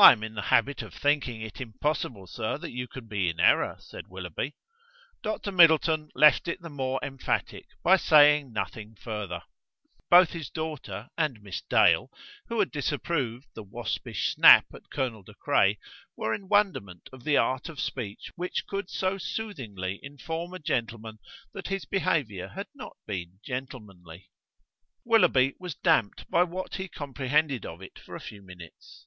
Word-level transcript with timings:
"I 0.00 0.12
am 0.12 0.22
in 0.22 0.34
the 0.34 0.42
habit 0.42 0.80
of 0.82 0.94
thinking 0.94 1.40
it 1.40 1.60
impossible, 1.60 2.28
sir, 2.28 2.56
that 2.58 2.70
you 2.70 2.86
can 2.86 3.08
be 3.08 3.28
in 3.28 3.40
error," 3.40 3.74
said 3.80 4.06
Willoughby. 4.06 4.54
Dr 5.24 5.50
Middleton 5.50 6.10
left 6.14 6.46
it 6.46 6.60
the 6.62 6.70
more 6.70 7.00
emphatic 7.02 7.66
by 7.82 7.96
saying 7.96 8.52
nothing 8.52 8.94
further. 8.94 9.42
Both 10.08 10.30
his 10.34 10.50
daughter 10.50 11.08
and 11.18 11.40
Miss 11.42 11.62
Dale, 11.62 12.12
who 12.46 12.60
had 12.60 12.70
disapproved 12.70 13.48
the 13.54 13.64
waspish 13.64 14.32
snap 14.36 14.66
at 14.72 14.88
Colonel 14.88 15.24
De 15.24 15.34
Craye, 15.34 15.80
were 16.14 16.32
in 16.32 16.46
wonderment 16.46 17.08
of 17.12 17.24
the 17.24 17.36
art 17.36 17.68
of 17.68 17.80
speech 17.80 18.30
which 18.36 18.68
could 18.68 18.88
so 18.88 19.18
soothingly 19.18 19.98
inform 20.00 20.54
a 20.54 20.60
gentleman 20.60 21.18
that 21.54 21.66
his 21.66 21.84
behaviour 21.86 22.46
had 22.50 22.68
not 22.72 22.96
been 23.04 23.40
gentlemanly. 23.44 24.30
Willoughby 25.04 25.54
was 25.58 25.74
damped 25.74 26.30
by 26.30 26.44
what 26.44 26.76
he 26.76 26.86
comprehended 26.86 27.66
of 27.66 27.82
it 27.82 27.98
for 27.98 28.14
a 28.14 28.20
few 28.20 28.42
minutes. 28.42 29.06